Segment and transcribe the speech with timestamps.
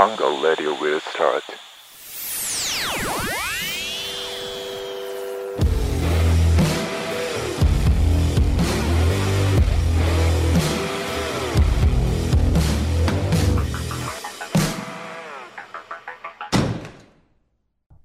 [0.00, 1.42] Hunger Radio will start.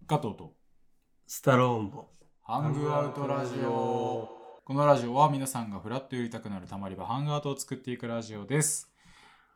[0.10, 0.54] と
[1.28, 2.10] スタローンボ。
[2.42, 4.30] ハングアウトラジオ
[4.66, 8.92] このラジオは皆さんがフラッと寄りたくなるたまり場ハングアウトを作っていくラジオです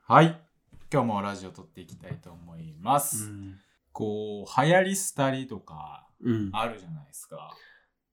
[0.07, 0.48] はい
[0.91, 3.59] 今日もラジオ撮っていきたいと思います、ん。
[3.91, 6.49] こう流行り廃りとかうん。
[6.51, 7.55] あるじゃないですか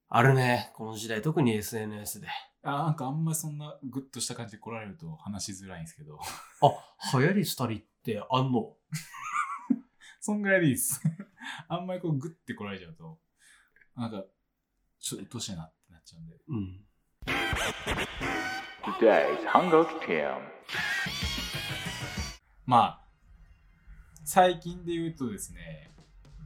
[0.08, 0.70] あるね。
[0.74, 2.28] この時代、特に SNS で。
[2.62, 8.74] あなんかあんまそんなグッとした感じで来られると話しづらいんですけどあ、流行り廃りってあんの？
[10.20, 11.00] そんぐらいでいいです
[11.68, 13.20] あんまりこうグッて来られちゃうと
[13.94, 14.24] なんか
[14.98, 16.84] ちょっと鬱陶しいなってなっちゃうんでうん。
[18.82, 20.40] Today's Hunger Team.
[22.66, 23.00] まあ、
[24.24, 25.90] 最近で言うとですね、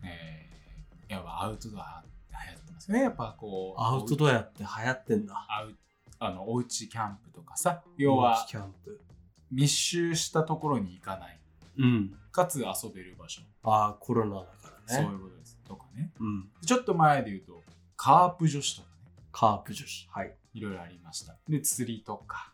[0.04, 3.02] えー、やっぱアウトドアって流行ってますよね。
[3.04, 5.46] やっぱこう、アウトドアって流行ってんだ。
[5.48, 5.74] アウ
[6.22, 9.00] あのおうちキャンプとかさ、要はキャンプ。
[9.50, 11.40] 密集したところに行かない、
[11.78, 12.14] うん。
[12.30, 15.02] かつ遊べる場所、ああ、コロナだからね。
[15.02, 15.58] そういうことです。
[15.66, 16.12] とかね。
[16.20, 16.48] うん。
[16.64, 17.62] ちょっと前で言うと、
[17.96, 18.94] カープ女子とかね、
[19.32, 20.08] カープ女子。
[20.10, 20.34] はい。
[20.52, 21.36] いろいろありました。
[21.48, 22.52] で、釣りとか、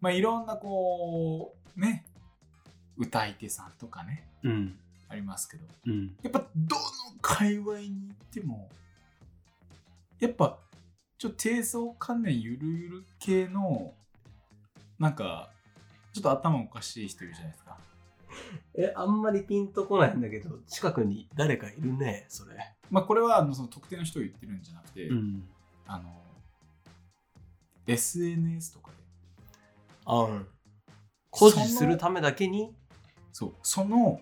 [0.00, 2.06] まあいろんなこう、ね、
[2.96, 4.78] 歌い手さんとかね、うん。
[5.08, 6.16] ありますけど、うん。
[6.22, 6.82] やっぱどの
[7.20, 8.68] 界隈に行っても
[10.18, 10.58] やっぱ
[11.18, 13.92] ちょっと低層観念ゆるゆる系の
[14.98, 15.50] なんか
[16.12, 17.76] ちょっと頭おかしい人いるじゃないですか
[18.74, 22.56] え、あんまりピンとこないんだけど、近くに誰かいるね、それ。
[22.90, 25.42] まあこれはあのその特定の人を言ってるんじゃなくて、ん。
[25.86, 26.22] あの
[27.86, 28.96] SNS とかで
[30.06, 30.46] あうん。
[31.30, 32.74] 誇示するためだけに
[33.32, 34.20] そうその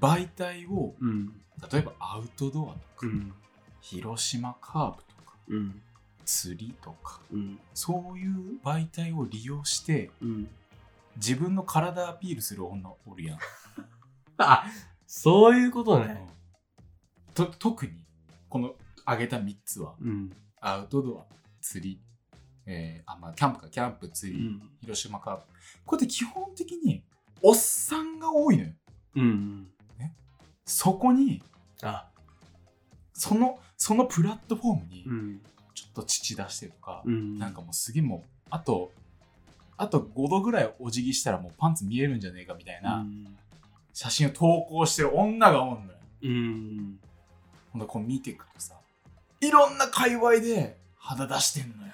[0.00, 1.32] 媒体をうん。
[1.72, 3.32] 例えばアウトドアとか、ん。
[3.80, 5.82] 広島カープとかうん。
[6.24, 7.58] 釣りとかうん。
[7.74, 10.48] そういう媒体を利用してうん。
[11.16, 13.38] 自分の体アピールする女おるやん。
[14.38, 14.64] あ、
[15.06, 16.26] そういうことね。
[17.34, 17.92] と特に
[18.48, 18.74] この
[19.04, 20.32] 挙げた3つはうん。
[20.60, 21.26] アウトドア
[21.60, 22.00] 釣り、
[22.66, 24.70] えーあまあ、キャンプかキャンプ釣り、うん。
[24.80, 25.42] 広島カープ
[25.84, 27.03] これって基本的に
[27.46, 28.70] おっさんが多いのよ。
[29.16, 29.68] うん。
[30.64, 31.42] そこに
[31.82, 32.08] あ、
[33.12, 35.40] そのそのプラットフォームにん。
[35.74, 38.92] ちょっと乳出してとか、うんなんかもうすげえもうあと
[39.76, 43.04] あと5度ぐらいお辞儀したらもうパンツ見えるんじゃねえかみたいな
[43.92, 45.98] 写真を投稿してる女がおんのよ。
[46.22, 46.98] うん。
[47.72, 48.74] ほんとこう見ていくとさ
[49.42, 51.92] いろんな界隈で肌出してんのよ。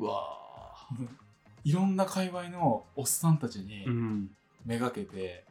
[0.00, 0.36] うわ
[1.64, 4.28] いろんな界隈のおっさんたちにん。
[4.64, 5.44] めがけて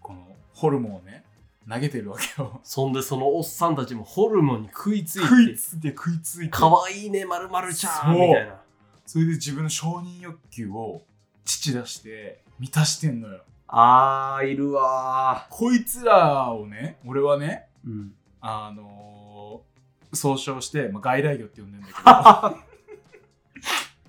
[0.00, 1.24] このホルモンをね
[1.68, 2.60] 投げてるわけよ。
[2.62, 6.48] そんでそのおっさんたちもホルモンに食いついて、食いついて食いついて。
[6.50, 8.60] かわいいね、まるまるちゃんみたいな。
[9.04, 11.02] それで自分の承認欲求を
[11.44, 13.42] 父出して満たしてんのよ。
[13.68, 17.90] あー、いるわこいつらをね俺はねー。
[17.90, 18.14] うん。
[18.40, 19.76] あのー
[20.12, 21.98] 総称して、まあ、外来魚って呼んでんだけど。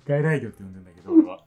[0.06, 1.44] 外来魚って呼んでんだけど俺は。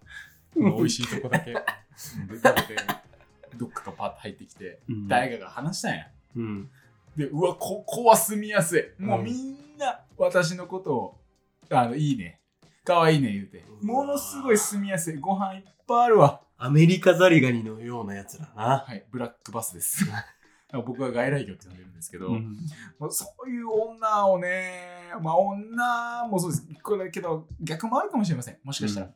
[0.77, 1.53] 美味しいとこだけ
[3.57, 6.69] どっかがパッと入ってきてうん誰かが話したんやうん。
[7.15, 11.21] でうわここは住みやすいもううんみんな私のことを
[11.69, 12.39] あのいいね
[12.83, 18.85] かわいいね言うてものすごい住みやすいご飯いっぱいあるわアメリカザリガニのようなやつだな。
[18.87, 20.05] はいブラックバスです
[20.85, 22.57] 僕は外来魚って呼んでるんですけど、うん。
[22.97, 26.67] もうそういう女をね、まあ女もそうです。
[26.81, 28.57] これだけど逆もあるかもしれません。
[28.63, 29.07] もしかしたら。
[29.07, 29.13] うん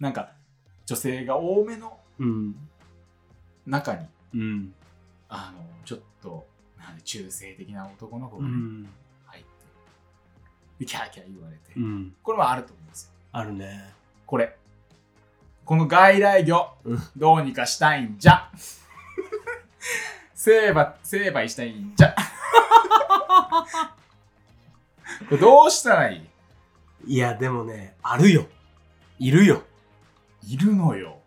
[0.00, 0.32] なんか
[0.86, 2.54] 女性が多めのうん。
[3.66, 4.74] 中に、うん。
[5.28, 6.46] あの、ちょっと、
[6.78, 8.44] なんで中性的な男の子が。
[8.46, 9.48] 入って、
[10.80, 12.14] でキャーキャー言われて、うん。
[12.22, 13.10] これもあると思うんですよ。
[13.32, 13.92] あるね。
[14.26, 14.56] これ。
[15.64, 18.50] この外来魚、うんどうにかしたいんじゃ。
[20.34, 22.14] 成敗、成敗したいんじゃ。
[25.28, 26.16] これどうしたらい
[27.06, 27.14] い？
[27.14, 28.46] いや、でもね、あるよ。
[29.20, 29.62] いるよ。
[30.46, 31.20] いるのよ。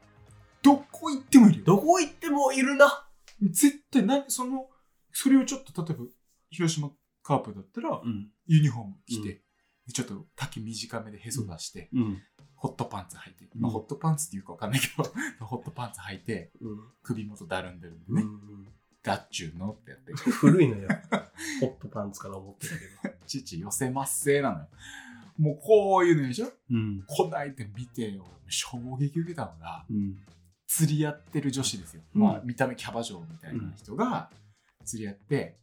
[0.61, 1.65] どこ行ってもいるよ。
[1.65, 3.07] どこ行ってもいるな。
[3.41, 4.67] 絶対な、その、
[5.11, 6.05] それをちょっと、例えば、
[6.49, 6.91] 広島
[7.23, 8.29] カープだったら、うん。
[8.47, 9.41] ユニフォーム着て、
[9.93, 12.21] ちょっと丈短めでへそ出して、うん。
[12.55, 15.03] ホットパンツ履いて、今うんホットパンツっていうかわかんないけど、
[15.45, 16.79] ホットパンツ履いて、うん。
[17.03, 18.67] 首元だるんでるんでね、うん。
[19.03, 20.89] だっちゅうのってやって、古いのよ。
[21.61, 23.15] ホットパンツから思ってたけど。
[23.27, 24.67] 父寄せまっせーなのよ。
[25.37, 26.51] もうこういうのでしょ？
[26.71, 27.03] うん。
[27.07, 28.25] こないで見てよ。
[28.47, 30.17] 衝撃受けたのが、うん。
[30.67, 34.31] 釣り合ってる女子ですよ、うんまあ、見た目キャバ嬢みたいな人が
[34.83, 35.57] 釣り合って、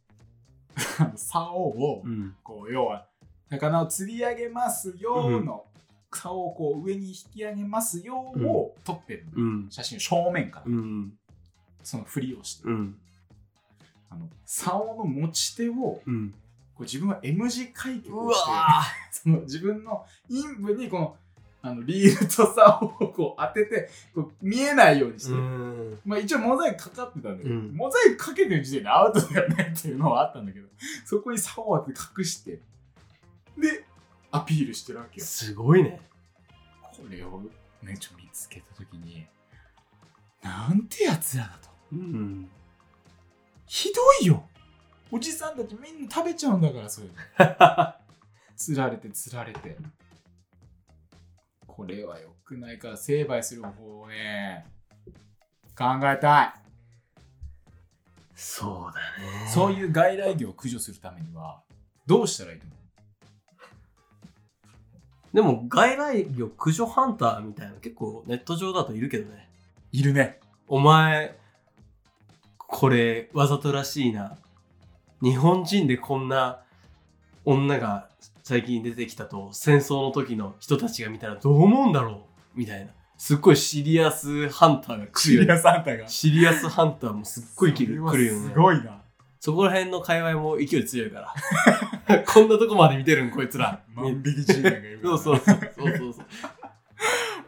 [1.15, 2.35] 竿をうん。
[2.43, 3.07] こう要は
[3.49, 5.65] 魚を釣り上げますよの、
[6.11, 9.67] 竿をこう上に引き上げますよを撮ってるの、うん。
[9.69, 11.13] 写真を正面から、うん。
[11.83, 12.97] そのふりをして、うん。
[14.09, 16.33] あの竿の持ち手をこうん。
[16.83, 21.17] う自分は M 字開脚うをしてわ その自分の陰部にこの
[21.65, 25.31] あのリールと竿をこう当ててこう見えないようにして。
[26.05, 27.73] まあ一応モザイクかかってたんだけど、うん。
[27.73, 30.67] モザイクかけてる時点でアウトだよねっていうのはあったんだけど
[31.05, 32.59] そこに竿を当てて隠して
[33.57, 33.85] で
[34.29, 35.25] アピールしてるわけよ。
[35.25, 36.01] すごいね。
[36.81, 37.41] これを
[37.81, 39.25] ねちょ見つけた時に
[40.41, 41.69] なんてやつらだと。
[41.93, 42.49] うん。
[43.65, 44.43] ひどいよ
[45.15, 47.17] おじさんたちみんな食べちゃうんだからそういうの
[48.57, 49.77] 釣られて釣られて
[51.67, 54.65] これは良くないから成敗する方法をね
[55.77, 56.53] 考えたい
[58.35, 58.99] そうだ
[59.43, 59.47] ね。
[59.53, 61.61] そういう外来魚を駆除するためには
[62.07, 62.75] どうしたらいいと思
[65.31, 65.35] う？
[65.35, 69.47] でも、外来魚駆除ハンターみたいな結構ネット上だといるけどね。
[69.91, 71.37] いるねお前、
[72.57, 74.37] これわざとらしいな。
[75.23, 76.59] 日本人でこんな
[77.45, 78.09] 女が
[78.43, 82.91] 最近出てきたと戦争の時の人たちが見たらどう思うんだろうみたいな。
[83.17, 85.61] すっごいシリアスハンターが来るよね。
[85.61, 88.49] サンタがシリアスハンターもすっごい来る来るよね。
[88.49, 89.01] すごいな
[89.39, 91.33] そこら辺の界隈も勢い強いか
[92.07, 92.23] ら。
[92.27, 93.81] こんなとこまで見てるん、こいつら。
[93.95, 96.25] 万引き人がいるそうそうそうそうそう。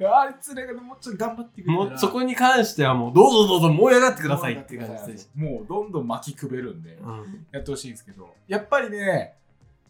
[0.01, 5.19] あいつらがもうちょっと頑張ってくれもうそこに関してはもうどうぞどうぞ燃え上がってくださいって感じで。
[5.35, 7.45] もうどんどん巻きくべるんでうん。
[7.51, 9.35] やってほしいんですけどやっぱりね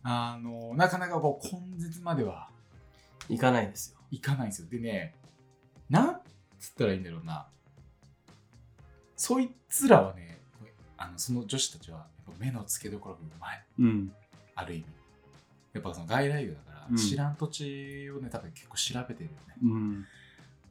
[0.03, 2.49] あのなかなかこう根絶までは
[3.29, 3.99] いかないですよ。
[4.11, 5.15] いかないんですよでね
[5.89, 6.19] なん
[6.59, 7.47] つったらいいんだろうな
[9.15, 10.37] そいつらはね
[10.97, 12.05] あのその女子たちは
[12.39, 14.11] 目の付けどころがうまいうん。
[14.55, 14.85] ある意味
[15.73, 20.05] やっぱその外来魚だから、うん知らん土地をね多分結構調べてるよねうん。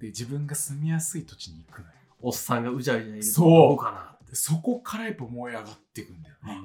[0.00, 6.58] で自分が住みやすい土地に行くのよおっさんがうじゃうじゃいるとそうかなそこからやっぱ燃え上がっていくんだよね、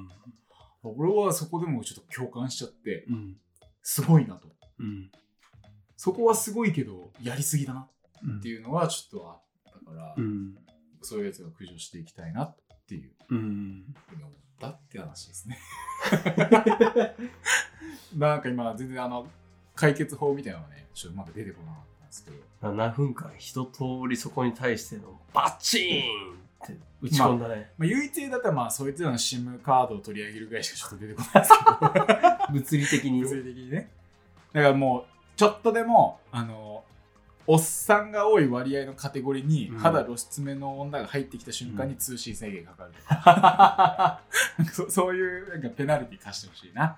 [0.82, 0.94] うん。
[0.96, 3.36] 俺はそこでもちょっと共感しちゃってうん。
[3.82, 4.48] すごいなと
[4.78, 5.10] うん。
[5.96, 7.88] そこはすごいけどやりすぎだな
[8.22, 9.42] うんっていうのはちょっとあっ
[9.84, 10.56] たから、うん。
[11.02, 12.56] そういうやつが駆除していきたいなっ
[12.88, 13.84] ていううん。
[14.08, 15.58] ふうに思ったって話ですね
[18.16, 19.26] なんか今全然あの
[19.80, 22.36] 解決法みたいなのがねちょっとうまく出てこなかったんですけど。
[22.62, 26.34] 7分間一通りそこに対してのバチーン
[26.64, 27.70] って打ち込んだね。
[27.78, 31.64] まあ唯一だったらまあそいつらの SIM カードを取り上げるぐらいしかちょっと出てこないですけ
[31.98, 33.20] ど物理的にね。
[33.22, 33.90] 物理的にね。
[34.52, 35.04] だからもう
[35.36, 36.84] ちょっとでもあの
[37.46, 39.78] おっさんが多い割合のカテゴリーにうん。
[39.78, 41.98] 肌露出目の女が入ってきた瞬間にうん。
[41.98, 44.20] 通信制限かかるとか、
[44.70, 46.96] そそういうなんかペナルティ貸してほしいな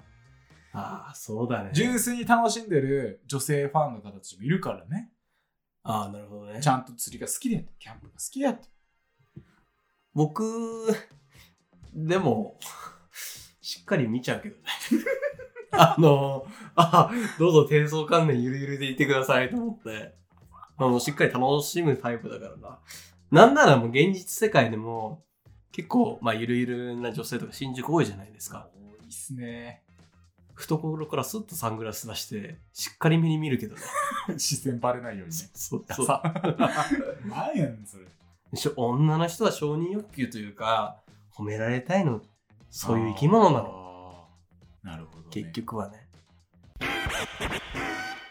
[0.72, 1.70] ああ、そうだね。
[1.72, 5.10] 純粋に楽しんでる女性ファンの方たちもいるからね
[5.82, 6.60] ああ、なるほどね。
[6.60, 8.68] ちゃんと釣りが好きでやってキャンプが好きでやって
[10.14, 10.42] 僕、
[11.94, 12.58] でも、
[13.60, 14.62] しっかり見ちゃうけどね。
[15.72, 20.14] あの、あ、どうぞ低層観念ゆるゆるでいてくださいと思って。
[20.76, 22.78] あの、しっかり楽しむタイプだからな。
[23.30, 25.24] なんならもう現実世界でも、
[25.70, 28.68] 結構、まあ、ゆるゆるな女性とか新宿多いじゃないですか。
[28.74, 29.81] 多いっすね
[30.54, 33.82] 懐からスッとサングラス出して、しっかりめに見るけどね。
[34.38, 36.22] 視線バレないようにねそうそう。
[37.28, 38.04] 何 やねんそれ
[38.54, 41.00] しょ女の人は承認欲求というか、
[41.34, 42.22] 褒められたいの、
[42.70, 43.64] そういう生き物なの。
[43.64, 44.28] の
[44.82, 46.08] なるほど、ね、結局はね。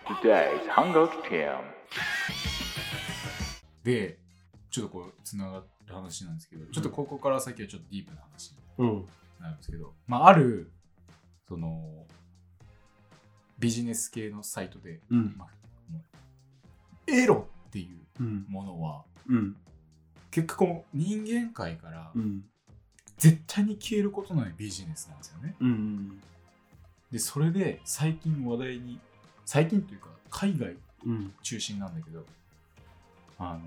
[0.05, 1.71] Today's Hunger Team.
[3.83, 4.19] で
[4.69, 9.05] ちょっとこうつながる話なんですけどちょっとここから先はちょっとディープな話にうん。
[9.39, 10.71] なるんですけど、まあ、ある
[11.51, 12.05] その
[13.59, 15.35] ビジネス系のサイトで、うん。
[15.37, 15.49] まあ、
[17.07, 18.45] エロっていううん。
[18.47, 19.57] ものはうん。
[20.29, 22.45] 結構こう人間界からうん。
[23.17, 25.55] 絶対に消えることのないビジネスなんですよね。
[25.59, 26.21] うん。
[27.11, 29.01] でそれで最近話題に
[29.43, 31.33] 最近というか海外うん。
[31.43, 32.25] 中心なんだけど
[33.37, 33.59] あの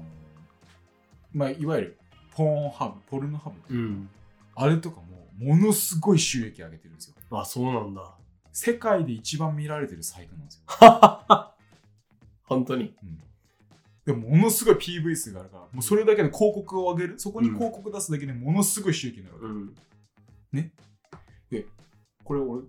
[1.34, 1.98] まあいわゆる
[2.34, 4.08] ポーンハブポルノハブうん。
[4.54, 8.14] あれとかもものすごい収益上げてるんですよあ、そうなんだ。
[8.52, 10.64] 世界で一番見られてるサイトなんですよ、
[12.46, 12.94] 本当に？
[13.02, 13.22] うん、
[14.04, 17.18] でもものすごい PV 数があるからもうそれだけで広告を上げる？
[17.18, 19.40] そこに広告出すだけでものすごい収益になるわ
[20.52, 20.74] け、ん。
[22.22, 22.62] これ俺？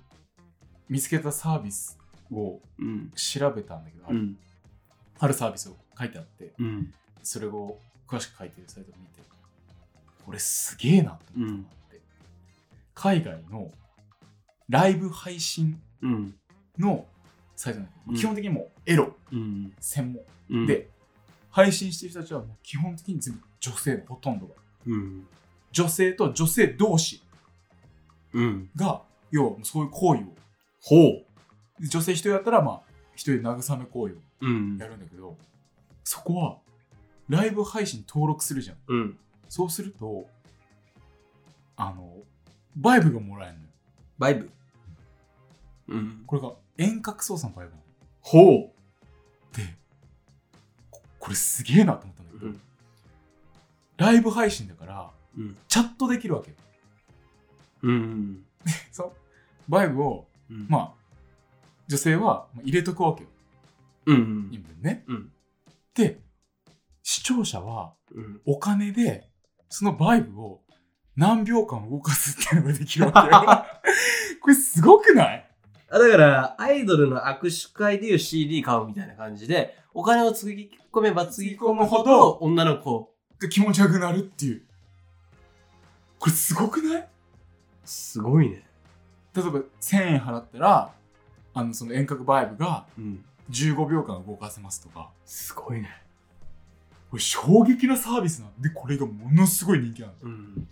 [0.89, 1.98] 見つけたサービス
[2.31, 3.12] をうん。
[3.15, 4.38] 調べたんだけど、あるうん。
[5.19, 6.93] あるサービスを書いてあってうん。
[7.22, 9.22] それを詳しく書いてるサイトを見て
[10.25, 12.01] これすげえなと思ったのがあって、
[12.95, 13.72] 海外の
[14.69, 16.36] ライブ配信うん。
[16.77, 17.05] の
[17.55, 19.74] サイトなんだけど、うん基本的にもうエロうん。
[19.79, 20.89] 専門、うん、で
[21.50, 24.53] 配信してる人たちはもう基本的に全部女性のほとんどが
[24.88, 25.27] うん。
[25.72, 27.22] 女性と女性同士
[28.34, 28.69] うん。
[28.75, 30.25] が要はもうそういう行為を
[30.81, 30.95] ほ
[31.79, 31.81] う。
[31.81, 32.81] で女性一人だったらまあ
[33.15, 35.38] 一人で慰め行為をうんやるんだけど
[36.03, 36.57] そこは
[37.29, 39.17] ライブ配信登録するじゃんうん。
[39.48, 40.27] そうすると
[41.77, 42.13] あの
[42.75, 43.69] バイブがもらえるのよ
[44.17, 44.50] バイブ。
[45.88, 46.24] うん。
[46.25, 47.84] これが遠隔操作のバイブなの
[48.22, 48.74] ほ
[49.53, 49.75] で
[50.91, 52.39] ここれすげえなと思ったんだけう。
[52.39, 52.62] ど、うん。
[53.98, 55.57] ライブ配信だからうん。
[55.67, 56.57] チャットできるわけよ
[57.84, 58.45] うん。
[58.91, 59.12] そう
[59.69, 60.67] バイブをうん。
[60.69, 60.93] まあ
[61.88, 63.29] 女性はまあ入れとくわけよ
[64.07, 64.51] うん。
[64.81, 65.31] ねうん。
[65.93, 66.19] で
[67.03, 68.41] 視聴者はうん。
[68.45, 69.29] お金で
[69.69, 70.62] そのバイブを
[71.15, 73.65] 何秒間動かすっていうのができるわけよ
[74.41, 75.50] これすごくない？
[75.89, 84.63] あだから、アイドルの握手会でいう CD 買うみたいな感じで、お金をつぎ込めばつぎ込むほど、女の子、が気持ち悪くなるっていう
[86.19, 87.07] これすごくない？
[87.84, 88.65] すごいね。
[89.36, 90.91] 例えば1000円払ったら
[91.53, 93.24] あのその遠隔バイブがうん。
[93.51, 95.89] 15秒間動かせますとかすごいね。
[97.12, 100.67] これ衝撃なサービスなんでこれがものすごい人気なのうん。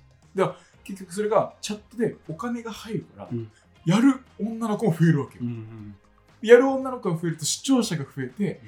[0.83, 3.51] 結局それがチャットでお金が入るから、うん
[3.85, 5.93] やる女の子も増えるわけよ、うん。
[6.41, 8.61] やる女の子が増えると視聴者が増えて、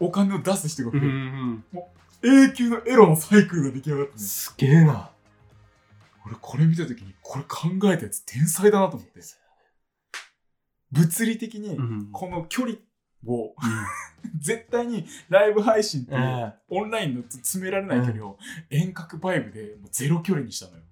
[0.00, 1.64] お金を出す人が増えうる、ん。
[2.22, 5.10] 永久のエロのサイクルが出来上がってねすげえな。
[6.24, 9.20] 俺これ見た時にこれ考えたやつ天才だなと思って
[10.92, 12.08] 物理的にうん。
[12.10, 12.76] この距離
[13.26, 13.54] を。
[14.40, 18.36] 絶対にライブ配信っていうえオンラインの詰められない距離を
[18.70, 20.82] 遠隔バイブでもうゼロ距離にしたのよ。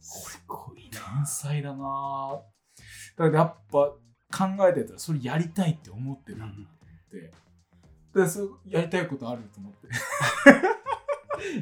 [0.00, 1.76] すごい天才だな。
[1.84, 2.40] ぁ
[3.16, 7.32] だからやっぱ考えてたらそれやりたいって思ってたんだって、
[8.14, 9.88] でそうやりたいことあると思って。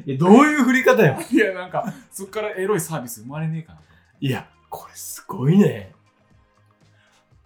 [0.13, 1.17] え、どういう振り方よ。
[1.31, 3.81] いやなんかそっからエロいサービス生まれねえかな
[4.19, 5.93] いや、これすごいね。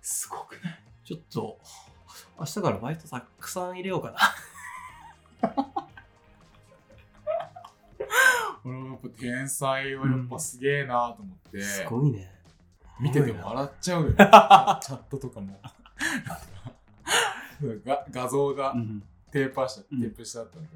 [0.02, 0.80] すごくない？
[1.06, 1.60] ちょっと、
[2.40, 4.18] 明日からバイトたくさん入れようかな。
[8.66, 12.34] 俺はやっぱ天才はやっぱすげえなと思って、すごいね。
[13.00, 15.60] 見てても笑っちゃうよチャチャットとかも
[17.86, 19.04] が画像がうん。
[19.32, 20.76] テープした、うんテープしてあったんだけ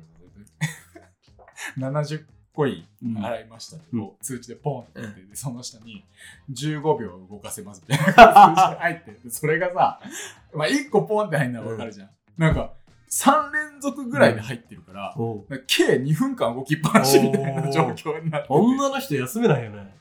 [1.79, 2.25] ど、70
[2.57, 3.23] コインうん。
[3.23, 6.03] 払いましたって、こう通知でポンって出て、うでその下に
[6.51, 9.99] 15秒動かせますみたいな感じで入って でそれがさ、
[10.55, 12.09] まあ、1個ポンって入るのはわかるじゃん。
[12.35, 12.73] なんか、
[13.11, 18.53] 3連続ぐらいで入ってるから、か計2分間動きっぱなしみたいな状況になってて。
[18.53, 19.95] 女の人休めないよね。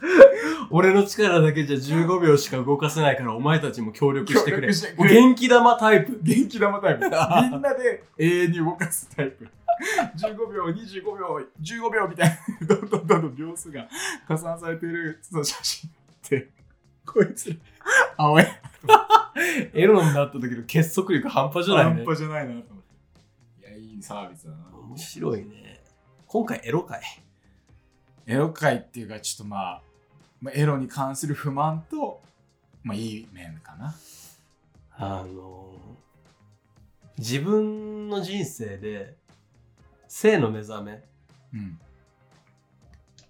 [0.70, 4.68] 俺の力だけじゃ15秒しか動かせないからお前たちも協力してくれ。
[4.68, 6.18] 元気玉タイプ。
[6.22, 7.00] 元気玉タイプ。
[7.50, 9.48] みんなで永遠に動かすタイプ。
[10.16, 13.86] 15秒、25秒、15秒みたいな、どんどんどんどん秒数が
[14.26, 16.48] 加算されてるその写真って、
[17.04, 17.56] こいつら、
[18.16, 18.44] 青い。
[19.74, 21.96] エロになった時の結束力半端じゃないね。
[21.96, 23.68] 半端じゃないなと思って。
[23.68, 24.56] いや、いいサービスだな。
[24.78, 25.82] 面白いね。
[26.26, 27.02] 今回エロ会。
[28.26, 29.82] エロ界っていうか、ちょっとまあ、
[30.40, 32.22] まあ、エロに関する不満と、
[32.82, 33.94] まあ、いい面かな。
[34.98, 35.72] あの
[37.18, 39.16] 自分の人生で
[40.08, 41.02] 性の目覚め
[41.54, 41.78] うん。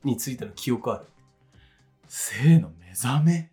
[0.05, 1.07] についての記憶ある。
[2.09, 3.51] 性の目覚め？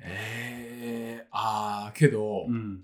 [0.00, 2.82] えー、あー、けど、ん。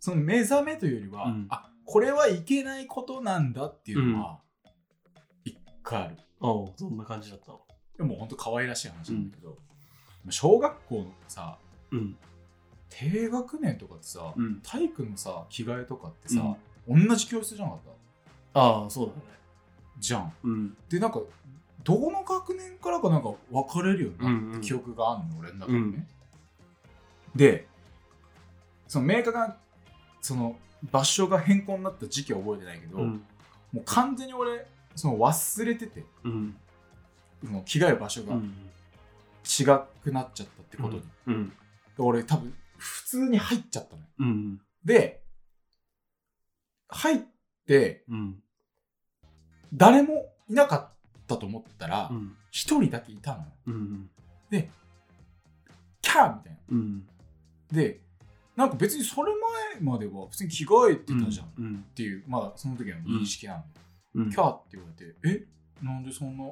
[0.00, 4.40] その目覚めというよりは、うんあこれはいけないことなんだっていうのは、
[5.86, 6.16] 一回ある。
[6.40, 7.60] おうそんな感じだったの。
[7.96, 9.56] でも本当可愛らしい話なんだけど、
[10.30, 11.56] 小学校のさ、
[11.92, 12.16] うん。
[12.88, 14.60] 低学年とかってさ、うん。
[14.62, 16.56] 体育のさ、着替えとかってさ、
[16.88, 17.80] 同じ教室じゃなかっ
[18.52, 18.60] た？
[18.60, 19.22] ああ、そうだね。
[19.98, 20.32] じゃん。
[20.42, 20.76] うん。
[20.88, 21.20] で、なんか、
[21.84, 26.06] どの学年からかなんか分かれるようになうんうんった記憶があんの、俺の中でね。
[27.34, 27.68] で、
[28.88, 29.56] そのメーカーが、
[30.20, 30.56] その
[30.90, 33.24] 場所が変更になった時期は覚えてないけど、うん。
[33.72, 34.66] もう完全に俺、
[34.96, 36.56] その忘れてて、うん。
[37.44, 38.52] その着替える場所がうん。
[39.44, 39.64] 違
[40.02, 41.02] くなっちゃったってことに。
[41.28, 41.48] うん。
[41.48, 41.54] で
[41.98, 44.08] 俺多分、普通に入っちゃったのよ。
[44.18, 44.60] うん。
[44.84, 45.22] で、
[46.88, 47.18] 入っ
[47.66, 48.42] て、うん。
[49.72, 50.88] 誰もいなかっ
[51.28, 52.36] たと思ったらう、ん。
[52.50, 53.44] 一、人だけいたのよ。
[53.66, 54.10] うん。
[56.00, 56.58] キャーみたいな。
[56.70, 57.06] うん。
[57.70, 58.00] で、
[58.54, 59.32] なんか別にそれ
[59.74, 61.84] 前までは普通に着替えてたじゃんっうん。
[61.94, 63.80] ていう、まあその時の認識なんで、
[64.16, 64.30] うん。
[64.30, 65.84] キャーって言われて、え？
[65.84, 66.44] なんでそんな、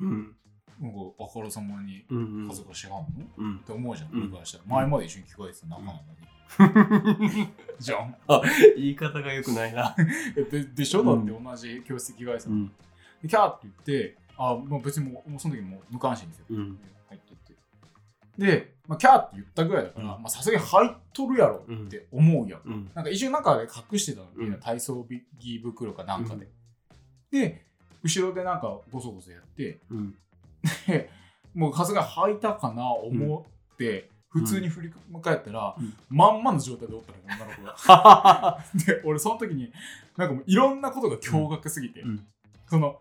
[0.00, 0.36] うん。
[0.80, 2.18] なんかあからさまにうん。
[2.18, 3.04] うん恥ずかしがんの、っ
[3.38, 3.58] うん。
[3.60, 4.64] て思うじゃん、うん俺からしたら。
[4.66, 7.48] 前まで一緒に着替えてた仲なのに。
[7.78, 8.16] じゃん。
[8.76, 9.94] 言い方が良くないな。
[10.36, 11.04] え ででしょ？
[11.04, 12.68] だって同じ教室で着替えてたの、うん。
[13.22, 16.46] でキャーって言って、あ、もう別にもうもうその時もう無関心ですよ。
[16.50, 16.78] うん。
[17.08, 17.54] 入ってって。
[18.38, 22.60] で、まあ、キャーって言ったぐらいだから、うんまあさすがに入っとるやろって思うやん。
[22.64, 22.90] うん。
[22.94, 25.06] なんか一応なんかで隠してたの、みんなうん体操
[25.38, 26.48] 着袋かなんかで。
[27.40, 27.66] で、
[28.02, 30.14] 後ろでなんかゴソゴソやって、うん。
[30.86, 31.10] で
[31.54, 35.94] もうさすがに履いたかな思って、普通に振り返ったら、うん。
[36.10, 38.64] まんまの状態でおったの女の子が。
[38.86, 39.72] で、俺その時に、
[40.16, 42.26] なんかもういろんなことが驚愕すぎて、うん。
[42.68, 43.00] その、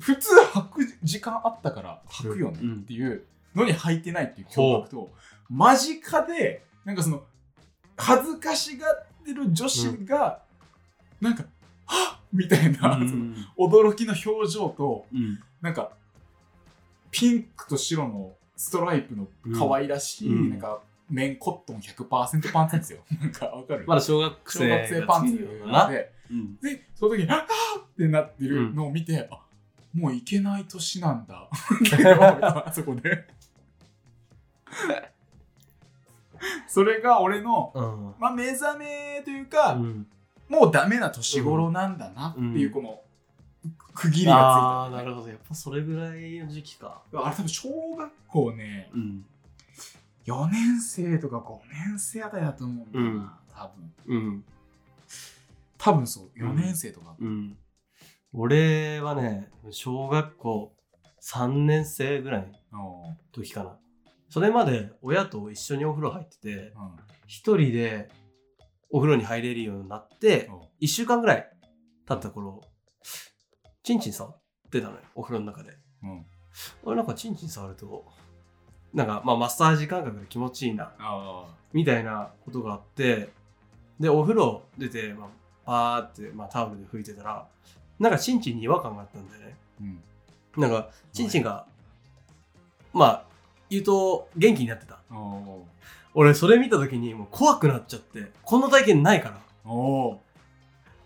[0.00, 3.24] 普通履く時間あったから履くよねっていう
[3.54, 5.10] のに履いてないっていう驚愕と、
[5.48, 7.24] 間近で、なんかその、
[7.96, 10.42] 恥ずかしがってる女子が、
[11.20, 11.44] なんか、
[11.86, 15.40] は っみたいな、その驚きの表情と、うん。
[15.60, 15.90] なんか、
[17.10, 22.98] ピンクと白のストライプの可愛らしい、うんなんか、綿コットン100%パンツですよ。
[23.20, 23.84] なんかわかる？
[23.86, 25.88] まだ小学生小学生パンツな。
[25.88, 26.56] で、うん。
[26.56, 29.38] で、その時に、ああってなってるのを見て、あ
[29.94, 31.48] もういけない年なんだ。
[32.66, 33.28] あそこで。
[36.66, 38.14] それが俺の、うん。
[38.18, 40.06] まあ、目覚めというか、うん。
[40.48, 43.00] もうダメな年頃なんだなっていう、うんこの、
[43.94, 45.28] 区切りがああ、ついた、なるほど。
[45.28, 47.02] やっぱそれぐらいの時期か。
[47.12, 49.24] あれ多分小学校ね、うん。
[50.26, 51.58] 4年生とか5
[51.90, 53.72] 年生あたりだと思うんだよな、多
[54.06, 54.16] 分。
[54.16, 54.44] うん。
[55.78, 57.14] 多分そう、うん4年生とか。
[57.18, 57.56] うん。
[58.32, 60.72] 俺はね、小学校
[61.22, 63.76] 3年生ぐらいのうん時かな。
[64.28, 66.72] それまで親と一緒にお風呂入ってて、うん
[67.26, 68.10] 一人で
[68.90, 70.50] お風呂に入れるようになって、
[70.80, 71.50] 一週間ぐらい
[72.06, 72.60] 経った頃、
[73.82, 75.76] チンチン触ってたのよ、お風呂の中で。
[76.02, 76.26] うん
[76.84, 78.06] 俺なんかチンチン触ると、
[78.92, 83.30] なんかまあマッサージ感覚で気持ちいいな、あみたいなことがあって、
[83.98, 85.28] で、お風呂出て、まあ、
[85.64, 87.46] パーって、まあ、タオルで拭いてたら、
[87.98, 89.56] なんかチンチンに違和感があったんだよね。
[89.80, 90.02] ーうん
[90.56, 91.66] なんか、チンチンが、
[92.92, 93.24] まあ、
[93.68, 95.00] 言うと元気になってた。
[96.14, 99.40] お俺、それ見た時にもう怖くなっちゃって、こんな体験ないから。
[99.66, 100.20] ーお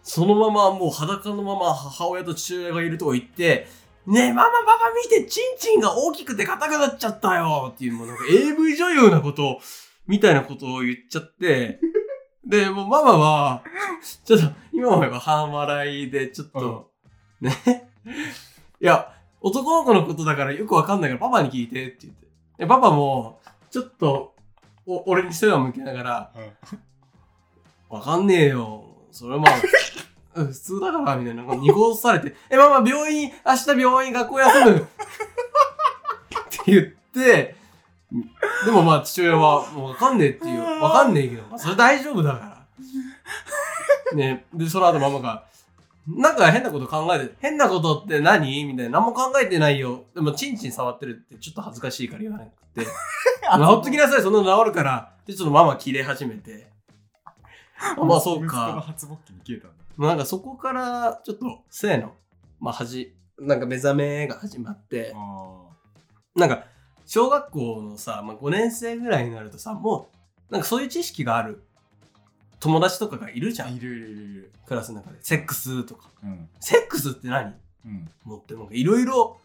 [0.02, 3.66] そのままもう裸のまま母親と父親がいるとこ行って、
[4.06, 9.60] ねえ、ママパパ見て、チンチンが大きくて硬くなっちゃったよっていう、もうなんか AV 女優なことを、
[10.06, 11.78] みたいなことを言っちゃって、
[12.46, 13.62] で、もうママは、
[14.24, 16.90] ちょっと、今思えば半笑いで、ちょっと、
[17.42, 17.52] ね。
[18.80, 22.26] いや、男の子のことだからよくわかんないからパパに聞いてって言って。
[22.56, 23.40] で、パパも、
[23.70, 24.34] ちょっと、
[24.90, 26.32] お俺に背を向けながら、
[27.90, 28.84] わかんねえよ。
[29.12, 29.52] それはまあ、
[30.32, 31.42] 普通だから、みたいな。
[31.42, 34.80] 濁されて、 え、ママ、病院、明日病院、学校休む っ
[36.48, 37.54] て言って、
[38.64, 44.16] でもまあ、父親は、もうわかんねえっていう、わかんねえけど、まあ、それ大丈夫だから。
[44.16, 45.44] ね、で、その後ママが、
[46.06, 48.64] なんか変なこと考えて、変なことって何？
[48.64, 49.00] みたいな。
[49.00, 50.06] 何も考えてないよ。
[50.14, 52.50] でも、チンチン触ってるってちょっと恥ずかしいから言わなく
[52.82, 52.90] て。
[53.80, 55.14] っときなさい、そんなの治るから。
[55.26, 56.70] で、ちょっとママ切れ始めて。
[57.96, 58.82] まあ、そうか。
[58.86, 59.84] 初勃起に消えたんだ。
[59.96, 62.14] まあなんかそこから、ちょっと、性の、
[62.60, 65.68] まあ、はじ、なんか目覚めが始まって、あ
[66.34, 66.64] なんか、
[67.06, 70.10] 小学校のさ、まあ、5年生ぐらいになるとさ、も
[70.50, 71.64] う、なんかそういう知識がある
[72.60, 73.68] 友達とかがいるじゃん。
[73.68, 74.52] あいるいるいる。
[74.66, 75.18] クラスの中で。
[75.22, 76.10] セックスとか。
[76.22, 76.48] うん。
[76.60, 77.54] セックスって何？
[77.84, 78.08] うん。
[78.26, 79.38] 思って、なんかいろいろ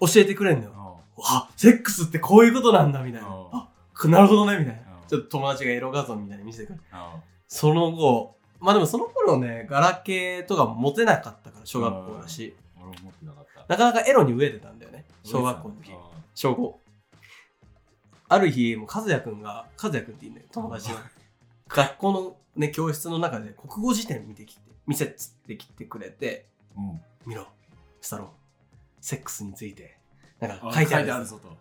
[0.00, 1.00] 教えてくれんのよ。
[1.20, 3.28] ああ、セックスってこういうことなんだ、みたいな。
[3.28, 4.82] ああ、なるほどね、みたいな。
[4.82, 6.78] あちょっと友達がエロ画像みたいに見せてくれ
[7.46, 12.54] その後、まあでもその頃ね、ガラケーとかも持てなかったから、小学校だし。
[12.76, 13.66] 俺も持ってなかった。
[13.68, 15.04] なかなかエロに飢えてたんだよね。
[15.24, 15.92] 小学校の時。
[16.34, 16.74] 小5。
[18.30, 20.96] ある日、もう和也くんが、和也くんって言うんだよ、友達の。
[21.68, 25.06] 学校のね、教室の中で国語辞典見てきて、見せ
[25.46, 27.00] てきてくれて、うん。
[27.24, 27.46] 見ろ、
[28.00, 28.28] スタロー、
[29.00, 29.98] セックスについて、
[30.40, 31.56] なんかあ書いてあるやつぞと。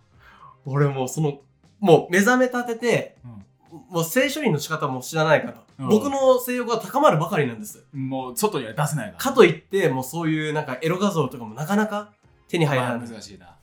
[0.66, 1.42] 俺もうその、
[1.80, 3.44] もう目覚めたてて、うん
[3.90, 7.86] もう性処理の仕方も知らないから、うん僕の性欲が高まるばかりなんです。
[7.94, 9.18] もう外には出せないな。
[9.18, 12.14] かといって、もうそういうなんかエロ画像とかもなかなか
[12.48, 13.10] 手に入らまあない。
[13.10, 13.56] 難しいな。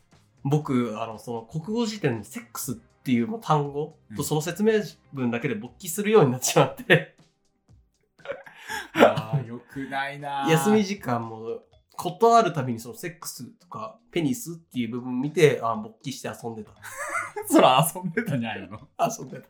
[0.45, 4.75] 僕、あの、その国語辞典でセックスっていう単語うんとその説明
[5.13, 7.17] 文だけで勃起するようになってしまって、
[8.95, 10.47] ああ、よくないな。
[10.51, 11.63] 休み時間も
[12.05, 16.73] ことあるたびにそのセックスとかペニスっていう部分見て、あ勃起して遊んでた。
[17.49, 18.89] そら遊んでたんじゃないの？
[18.99, 19.49] 遊んでた。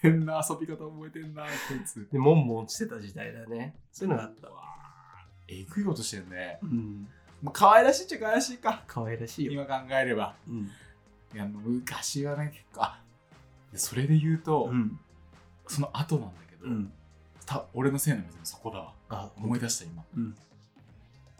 [0.00, 2.08] 変な遊び方覚えてんな、こいつ。
[2.10, 3.76] で、もんもんしてた時代だね。
[3.92, 4.62] そういうのがあったわ。
[5.48, 6.58] えぐいことしてるね。
[6.62, 7.08] うん。
[7.42, 8.84] まあ、可愛らしいっちゃ可愛らしいか。
[8.86, 9.64] 可愛らしいよ。
[9.64, 10.34] 今考えれば。
[10.48, 10.70] うん。
[11.34, 13.02] いや、昔はね、結構、あ
[13.72, 14.98] でそれで言うと、うん。
[15.66, 16.92] その後なんだけど、うん。
[17.44, 18.92] た俺のせいの水もそこだわ。
[19.08, 20.04] あ、思い出した今。
[20.16, 20.36] うん。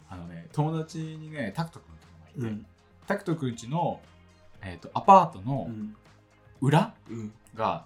[0.09, 2.65] あのね、友達にね、タクト君っていうのがいて、うん。
[3.07, 4.01] タクト君家の、
[4.61, 5.95] えー、とアパートのうん。
[6.61, 7.33] 裏うん。
[7.55, 7.85] が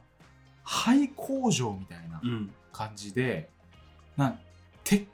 [0.63, 2.53] 廃工場みたいなうん。
[2.71, 3.49] 感じで、
[4.17, 4.39] なん
[4.83, 5.07] て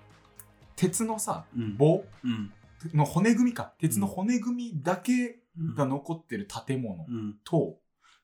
[0.76, 1.78] 鉄のさうん。
[1.78, 2.52] 棒うん。
[2.94, 5.76] の骨組みか鉄の骨組みだけうん。
[5.76, 7.36] が残ってる建物うん。
[7.44, 7.80] と、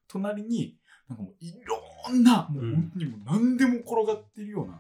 [0.08, 0.78] 隣に
[1.10, 4.80] なんかもういろんなもううん本当にもう何でも転がってるような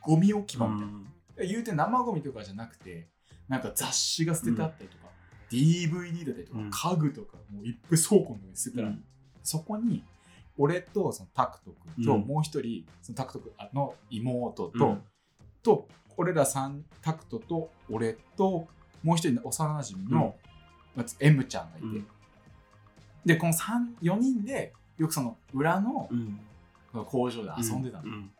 [0.00, 1.06] ゴミ置き場みたいな、うん
[1.48, 3.08] 言うて生ゴミとかじゃなくて
[3.52, 5.10] なんか雑誌が捨ててあったりとか、
[5.50, 6.70] DVD だったりとか、うん。
[6.70, 9.04] 家具とかもういっぱい倉庫の上に捨てたら、うん。
[9.42, 10.02] そこに
[10.56, 12.20] 俺とそのタクト君とうん。
[12.22, 15.02] もう一人、そのタクト君あの妹と、うん。
[15.62, 15.86] と
[16.16, 18.66] 俺ら三タクトと俺と
[19.02, 20.34] もう一人の幼馴染の、
[20.96, 22.06] まず M ちゃんがいて、うん。
[23.26, 26.40] でこの三4人でよくその裏のうん。
[27.04, 28.30] 工場で遊んでたの、うん。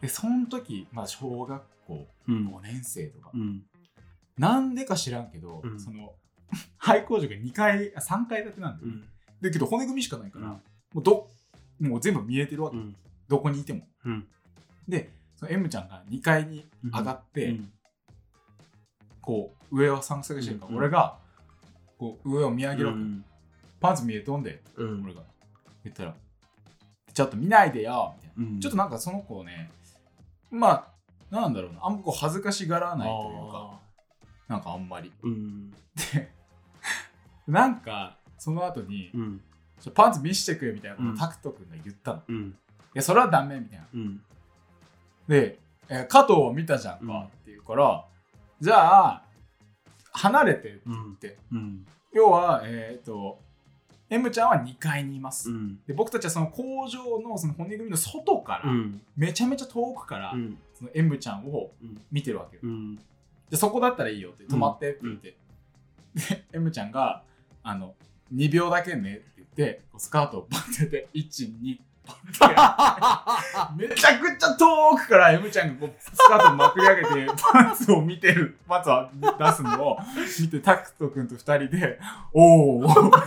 [0.00, 2.48] でその時、まあ、小学校うん。
[2.48, 3.62] 5年生とか、うん。
[4.38, 5.80] なんでか知らんけど、うん。
[5.80, 6.14] その
[6.78, 9.04] 廃工場が2階あ3階建てなんだよ、うん。
[9.40, 10.52] だけど骨組みしかないから、うん。
[10.52, 10.60] も
[10.96, 11.28] うど
[11.80, 12.96] もう全部見えてるわけ、うん。
[13.28, 13.86] どこにいても。
[14.04, 14.26] うん。
[14.88, 17.72] でその M ちゃんが2階に上がって、うん。
[19.20, 20.76] こう上を探索してるから、うん。
[20.78, 21.18] 俺が
[21.98, 23.00] こう上を見上げるわけ、
[23.80, 25.04] パンツ見えとんで、うん。
[25.04, 25.22] 俺が。
[25.84, 26.14] 言ったら
[27.12, 28.60] ちょっと見ないでよみたいな、うん。
[28.60, 29.70] ちょっとなんかその子ね
[30.50, 30.94] まあ
[31.30, 31.80] なんだろうな。
[31.84, 33.80] あんまこう恥ずかしがらないというか
[34.48, 35.70] なんかあんまりうん。
[36.12, 36.30] で
[37.46, 39.40] なんかその後に、うん。
[39.94, 42.58] パンツ見してくれみたいなことをうんタクト君が言ったの、いうん。
[42.94, 44.22] やそれはダメみたいなうん。
[45.28, 48.04] で、えー加藤を見たじゃんか、うんって言うから
[48.60, 49.22] じゃあ
[50.12, 51.12] 離れてってうん。
[51.12, 51.86] ってうん。
[52.12, 53.40] 要はえっ、と
[54.10, 55.80] M ちゃんは2階にいます、うん。
[55.86, 59.00] で僕たちはその工場のその骨組みの外から、うん。
[59.16, 60.58] めちゃめちゃ遠くから、うん。
[60.74, 62.00] その M ちゃんをうん。
[62.12, 62.98] 見てるわけよ、うん。
[63.54, 65.36] でそこだったらいいよって止まってって言って、
[66.16, 67.22] で M ちゃんが
[67.62, 67.94] あの
[68.34, 73.86] 2秒だけねって言ってこうスカートをバッてやって12バッてやって。
[73.88, 79.98] めちゃくちゃ遠くから M ちゃんがこうスカートをまくり上げて パンツを見てるパンツを出すのを
[80.40, 82.00] 見てタクト君と2人で
[82.34, 83.22] 「おーおー」っ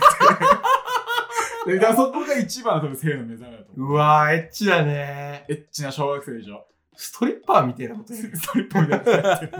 [1.64, 1.72] て。
[1.72, 3.92] でだそこが一番の多分性の目覚めだと思う。
[3.92, 5.46] うわー、エッチだね。
[5.48, 6.66] エッチな小学生でしょ。
[6.96, 8.12] ストリッパーみたいなこと。
[8.12, 9.52] ストリップみたいなやつやってる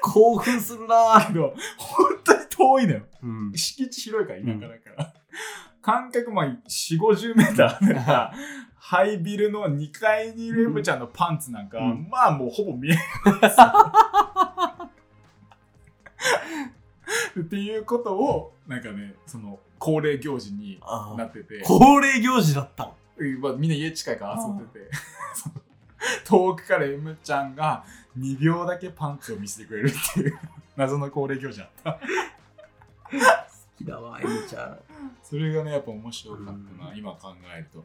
[0.00, 3.02] 興奮するなけど本当に遠いのよ。
[3.22, 3.52] うん。
[3.54, 5.14] 敷地広いから田舎だから、
[5.80, 8.34] 間隔まあ4 5 0メーターだから
[8.76, 12.08] ハイビルの2階にいる M ちゃんのパンツなんか、うん。
[12.10, 13.02] まあもうほぼ見えない
[17.40, 22.94] っていうことをなんかねその恒例行事にあなってて、恒例行事だったの。
[23.40, 24.90] まあ、みんな家近いから遊んでて
[26.24, 27.84] 遠くから M ちゃんが
[28.18, 30.38] 2秒だけパンツを見せてくれるっていう
[30.76, 32.00] 謎の恒例行事だった好
[33.76, 34.80] きだわ、エミちゃん。
[35.22, 36.50] それがねやっぱ面白かった
[36.84, 37.84] な、うん今考えると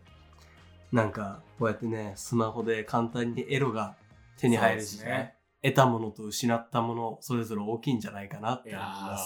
[0.92, 3.98] なんか、こうやってね、スマホで簡単にエロが
[4.38, 5.36] 手に入るしそうですね。
[5.62, 9.24] 得たものと失ったもの、それぞれ大きいんじゃないかなって思います。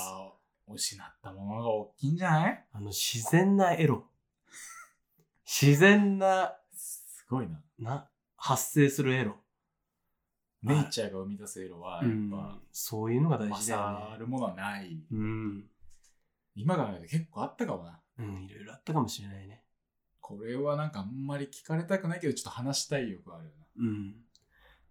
[0.70, 2.66] ー失ったものが大きいんじゃない？
[2.74, 4.08] あの、自然なエロ。
[5.46, 8.10] 自然な、すごいなな、
[8.44, 9.38] 発生するエロ。
[10.64, 14.18] ネイチャーが生み出す色はやっうんぱ、そういうのが大事勝だよね。
[14.20, 15.64] るものはないうん。
[16.56, 19.64] 今が結構あったかもなうん、いろいろあったかもしれないね。
[20.20, 24.10] これはなんかあんまり聞かれたくないけどちょっと話したい欲があるよなうん。
[24.12, 24.14] っ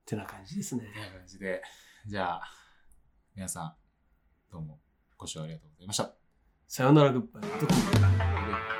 [0.05, 0.85] てな感じですね。
[0.87, 1.63] みたいな感じで
[2.07, 2.43] じゃあ
[3.35, 3.75] 皆さん
[4.53, 4.81] どうも
[5.17, 6.15] ご視聴ありがとうございました
[6.69, 8.71] さよならグッバイ。